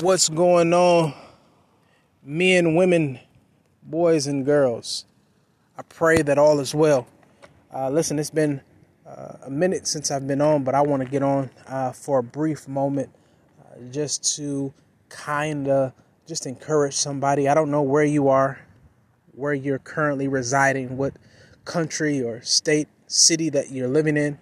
[0.00, 1.12] What's going on,
[2.22, 3.18] men, women,
[3.82, 5.06] boys, and girls?
[5.76, 7.08] I pray that all is well.
[7.74, 8.60] Uh, listen, it's been
[9.04, 12.20] uh, a minute since I've been on, but I want to get on uh, for
[12.20, 13.10] a brief moment
[13.60, 14.72] uh, just to
[15.08, 15.92] kind of
[16.28, 17.48] just encourage somebody.
[17.48, 18.60] I don't know where you are,
[19.32, 21.14] where you're currently residing, what
[21.64, 24.38] country or state, city that you're living in,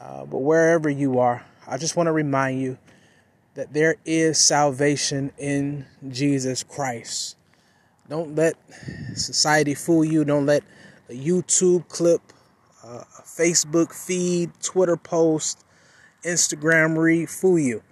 [0.00, 2.78] uh, but wherever you are, I just want to remind you
[3.60, 7.36] that there is salvation in Jesus Christ.
[8.08, 8.54] Don't let
[9.14, 10.24] society fool you.
[10.24, 10.62] Don't let
[11.10, 12.22] a YouTube clip,
[12.82, 15.62] uh, a Facebook feed, Twitter post,
[16.24, 17.82] Instagram read fool you.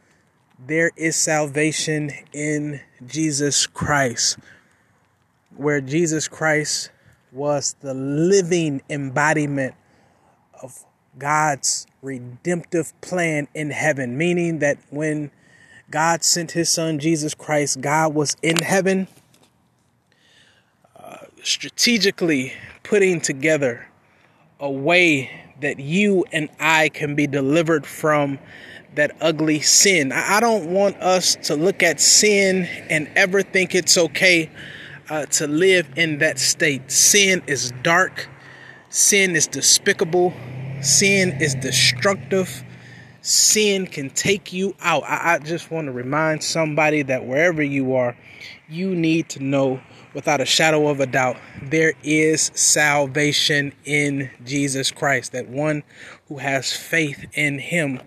[0.58, 4.38] There is salvation in Jesus Christ.
[5.54, 6.88] Where Jesus Christ
[7.30, 9.74] was the living embodiment
[10.62, 10.82] of
[11.18, 15.30] God's redemptive plan in heaven, meaning that when
[15.90, 19.08] God sent his son Jesus Christ, God was in heaven,
[20.96, 23.86] uh, strategically putting together
[24.60, 25.30] a way
[25.60, 28.38] that you and I can be delivered from
[28.94, 30.12] that ugly sin.
[30.12, 34.50] I don't want us to look at sin and ever think it's okay
[35.08, 36.90] uh, to live in that state.
[36.90, 38.28] Sin is dark,
[38.90, 40.32] sin is despicable,
[40.82, 42.64] sin is destructive.
[43.28, 45.02] Sin can take you out.
[45.02, 48.16] I, I just want to remind somebody that wherever you are,
[48.70, 49.82] you need to know
[50.14, 55.32] without a shadow of a doubt there is salvation in Jesus Christ.
[55.32, 55.82] That one
[56.28, 58.00] who has faith in Him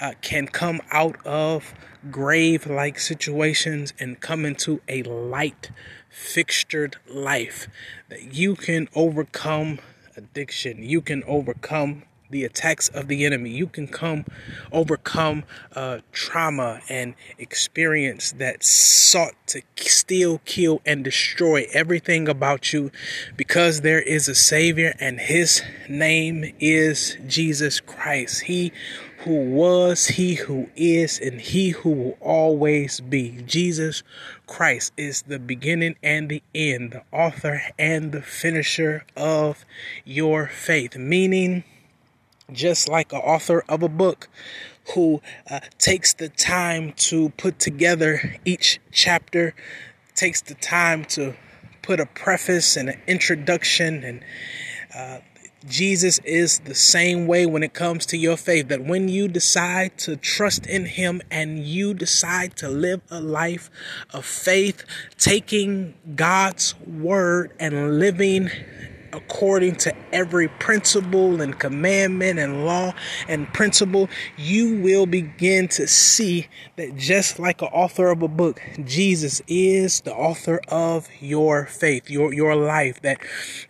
[0.00, 1.72] uh, can come out of
[2.10, 5.70] grave like situations and come into a light
[6.10, 7.68] fixtured life.
[8.08, 9.78] That you can overcome
[10.16, 12.02] addiction, you can overcome
[12.34, 13.50] the attacks of the enemy.
[13.50, 14.24] You can come
[14.72, 22.90] overcome uh, trauma and experience that sought to steal, kill, and destroy everything about you
[23.36, 28.42] because there is a Savior and His name is Jesus Christ.
[28.42, 28.72] He
[29.18, 33.42] who was, He who is, and He who will always be.
[33.46, 34.02] Jesus
[34.48, 39.64] Christ is the beginning and the end, the author and the finisher of
[40.04, 41.62] your faith, meaning
[42.52, 44.28] just like an author of a book
[44.94, 49.54] who uh, takes the time to put together each chapter,
[50.14, 51.34] takes the time to
[51.82, 54.24] put a preface and an introduction and
[54.94, 55.18] uh,
[55.68, 58.68] Jesus is the same way when it comes to your faith.
[58.68, 63.70] That when you decide to trust in Him and you decide to live a life
[64.12, 64.84] of faith,
[65.16, 68.50] taking God's word and living
[69.14, 72.92] according to every principle and commandment and law
[73.28, 78.60] and principle, you will begin to see that just like an author of a book,
[78.84, 83.00] Jesus is the author of your faith, your, your life.
[83.02, 83.18] That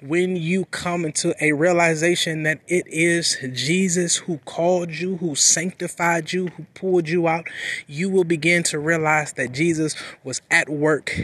[0.00, 6.32] when you come into a realization that it is Jesus who called you, who sanctified
[6.32, 7.46] you, who pulled you out,
[7.86, 11.18] you will begin to realize that Jesus was at work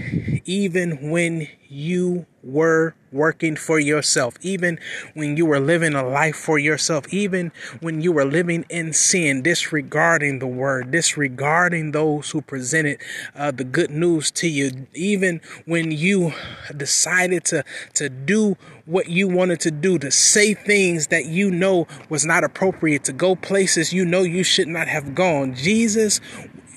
[0.44, 4.78] even when you were working for yourself, even
[5.14, 9.42] when you were living a life for yourself, even when you were living in sin,
[9.42, 12.98] disregarding the word, disregarding those who presented
[13.34, 16.32] uh, the good news to you, even when you
[16.76, 17.64] decided to,
[17.94, 18.56] to do
[18.86, 23.12] what you wanted to do, to say things that you know was not appropriate, to
[23.12, 25.54] go places you know you should not have gone.
[25.54, 26.20] Jesus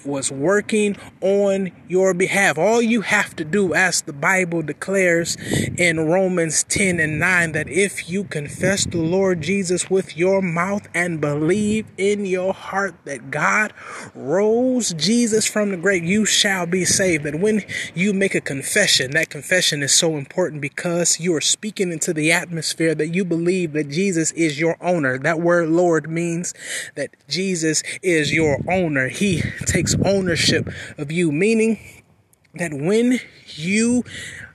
[0.05, 2.57] was working on your behalf.
[2.57, 5.37] All you have to do, as the Bible declares
[5.77, 10.87] in Romans 10 and 9, that if you confess the Lord Jesus with your mouth
[10.93, 13.73] and believe in your heart that God
[14.15, 17.23] rose Jesus from the grave, you shall be saved.
[17.23, 17.63] That when
[17.93, 22.31] you make a confession, that confession is so important because you are speaking into the
[22.31, 25.17] atmosphere that you believe that Jesus is your owner.
[25.17, 26.53] That word Lord means
[26.95, 29.07] that Jesus is your owner.
[29.07, 31.79] He takes ownership of you, meaning
[32.55, 34.03] that when you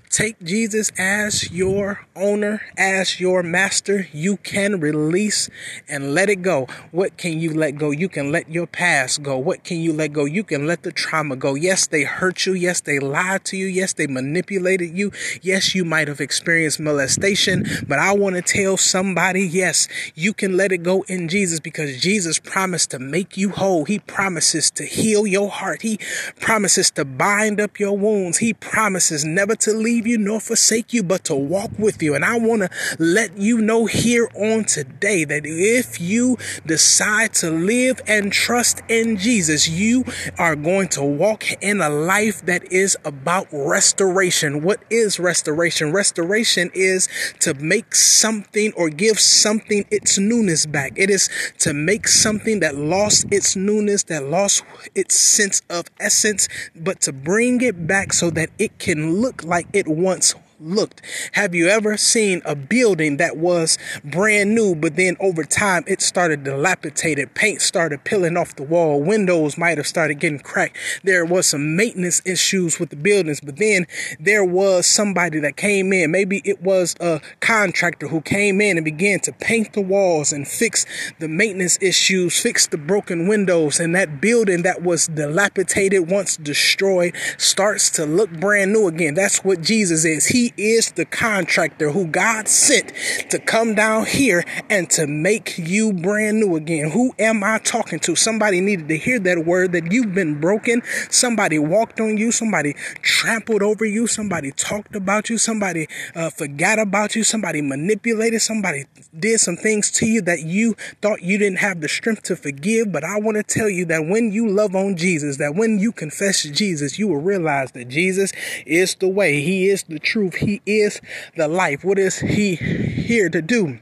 [0.09, 5.49] take Jesus as your owner, as your master, you can release
[5.89, 6.67] and let it go.
[6.91, 7.91] What can you let go?
[7.91, 9.39] You can let your past go.
[9.39, 10.25] What can you let go?
[10.25, 11.55] You can let the trauma go.
[11.55, 12.55] Yes, they hurt you.
[12.55, 13.67] Yes, they lied to you.
[13.67, 15.13] Yes, they manipulated you.
[15.43, 20.57] Yes, you might have experienced molestation, but I want to tell somebody, yes, you can
[20.57, 23.85] let it go in Jesus because Jesus promised to make you whole.
[23.85, 25.83] He promises to heal your heart.
[25.83, 25.99] He
[26.41, 28.39] promises to bind up your wounds.
[28.39, 32.15] He promises never to leave leave you nor forsake you, but to walk with you.
[32.15, 37.51] And I want to let you know here on today that if you decide to
[37.51, 40.05] live and trust in Jesus, you
[40.39, 44.63] are going to walk in a life that is about restoration.
[44.63, 45.93] What is restoration?
[45.93, 47.09] Restoration is
[47.41, 50.93] to make something or give something its newness back.
[50.95, 51.29] It is
[51.59, 54.63] to make something that lost its newness, that lost
[54.95, 59.67] its sense of essence, but to bring it back so that it can look like
[59.73, 61.03] it once looked.
[61.33, 66.01] Have you ever seen a building that was brand new, but then over time it
[66.01, 67.35] started dilapidated?
[67.35, 69.03] Paint started peeling off the wall.
[69.03, 70.77] Windows might have started getting cracked.
[71.05, 73.87] There was some maintenance issues with the buildings, but then
[74.19, 76.11] there was somebody that came in.
[76.11, 80.47] Maybe it was a contractor who came in and began to paint the walls and
[80.47, 80.87] fix
[81.19, 87.15] the maintenance issues, fix the broken windows, and that building that was dilapidated, once destroyed,
[87.37, 89.15] starts to look brand new again.
[89.15, 90.27] That's what Jesus is.
[90.27, 92.93] He is the contractor who God sent
[93.31, 96.91] to come down here and to make you brand new again.
[96.91, 98.17] Who am I talking to?
[98.17, 100.83] Somebody needed to hear that word that you've been broken.
[101.11, 102.33] Somebody walked on you.
[102.33, 104.07] Somebody trampled over you.
[104.07, 105.39] Somebody talked about you.
[105.39, 107.25] Somebody uh, forgot about you.
[107.25, 108.43] Somebody manipulated.
[108.43, 108.85] Somebody
[109.19, 112.93] did some things to you that you thought you didn't have the strength to forgive.
[112.93, 115.93] But I want to tell you that when you love on Jesus, that when you
[115.93, 118.33] confess Jesus, you will realize that Jesus
[118.67, 119.41] is the way.
[119.41, 120.37] He is the truth.
[120.39, 121.01] He is
[121.37, 121.85] the life.
[121.85, 123.79] What is he here to do?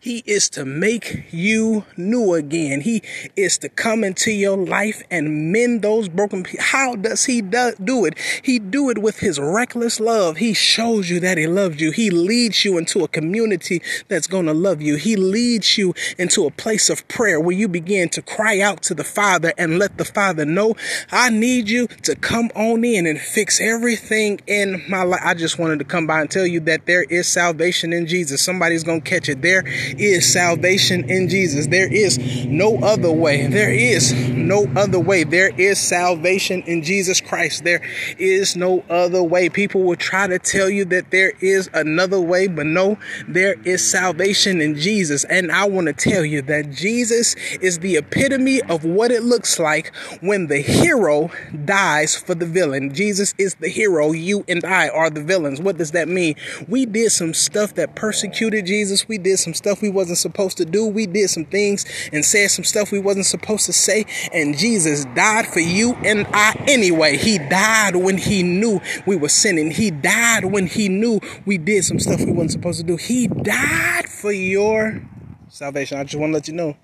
[0.00, 2.80] He is to make you new again.
[2.82, 3.02] He
[3.36, 6.66] is to come into your life and mend those broken pieces.
[6.66, 8.18] How does he do, do it?
[8.42, 10.38] He do it with his reckless love.
[10.38, 11.90] He shows you that he loves you.
[11.90, 14.96] He leads you into a community that's going to love you.
[14.96, 18.94] He leads you into a place of prayer where you begin to cry out to
[18.94, 20.74] the Father and let the Father know,
[21.10, 25.20] I need you to come on in and fix everything in my life.
[25.24, 28.42] I just wanted to come by and tell you that there is salvation in Jesus.
[28.42, 29.42] Somebody's going to catch it.
[29.42, 31.66] There is salvation in Jesus.
[31.66, 33.46] There is no other way.
[33.46, 35.24] There is no other way.
[35.24, 37.64] There is salvation in Jesus Christ.
[37.64, 37.82] There
[38.18, 39.48] is no other way.
[39.48, 42.98] People will try to tell you that there is another way, but no,
[43.28, 45.24] there is salvation in Jesus.
[45.24, 49.58] And I want to tell you that Jesus is the epitome of what it looks
[49.58, 51.30] like when the hero
[51.64, 52.94] dies for the villain.
[52.94, 54.12] Jesus is the hero.
[54.12, 55.60] You and I are the villains.
[55.60, 56.34] What does that mean?
[56.68, 59.08] We did some stuff that persecuted Jesus.
[59.08, 60.86] We did some stuff we wasn't supposed to do.
[60.86, 64.06] We did some things and said some stuff we wasn't supposed to say.
[64.32, 67.18] And Jesus died for you and I anyway.
[67.18, 69.70] He died when he knew we were sinning.
[69.70, 72.96] He died when he knew we did some stuff we wasn't supposed to do.
[72.96, 75.02] He died for your
[75.48, 75.98] salvation.
[75.98, 76.76] I just want to let you know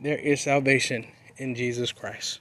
[0.00, 1.06] there is salvation
[1.36, 2.40] in Jesus Christ.